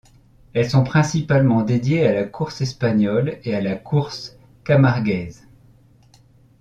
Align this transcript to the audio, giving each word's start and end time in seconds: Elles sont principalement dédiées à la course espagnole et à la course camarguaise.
Elles 0.53 0.67
sont 0.71 0.83
principalement 0.83 1.61
dédiées 1.61 2.07
à 2.07 2.11
la 2.15 2.23
course 2.23 2.61
espagnole 2.61 3.37
et 3.43 3.53
à 3.53 3.61
la 3.61 3.75
course 3.75 4.35
camarguaise. 4.63 5.45